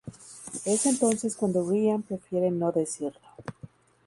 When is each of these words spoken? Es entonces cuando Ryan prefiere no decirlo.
Es 0.65 0.87
entonces 0.87 1.35
cuando 1.35 1.61
Ryan 1.69 2.01
prefiere 2.01 2.49
no 2.49 2.71
decirlo. 2.71 3.19